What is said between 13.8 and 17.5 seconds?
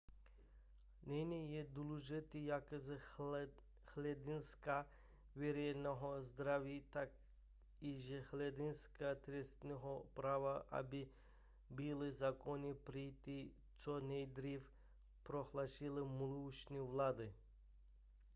nejdříve prohlásil mluvčí vlády